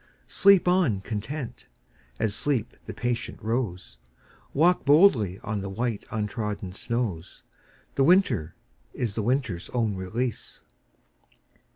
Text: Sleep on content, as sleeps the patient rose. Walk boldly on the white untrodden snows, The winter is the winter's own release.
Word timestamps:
Sleep 0.25 0.67
on 0.67 1.01
content, 1.01 1.67
as 2.19 2.33
sleeps 2.33 2.75
the 2.87 2.93
patient 2.95 3.37
rose. 3.39 3.99
Walk 4.51 4.83
boldly 4.83 5.37
on 5.41 5.61
the 5.61 5.69
white 5.69 6.05
untrodden 6.09 6.73
snows, 6.73 7.43
The 7.93 8.03
winter 8.03 8.55
is 8.95 9.13
the 9.13 9.21
winter's 9.21 9.69
own 9.75 9.95
release. 9.95 10.63